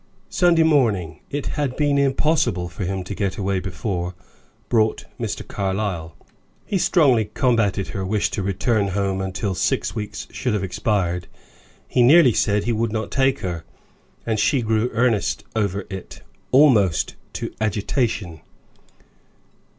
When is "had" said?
1.45-1.75